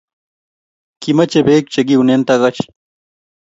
Kimache 1.01 1.39
peek 1.47 1.65
che 1.73 1.81
kiunen 1.87 2.21
Takach 2.27 2.59